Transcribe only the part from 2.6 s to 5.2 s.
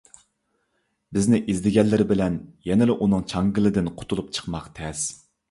يەنىلا ئۇنىڭ چاڭگىلىدىن قۇتۇلۇپ چىقماق تەس.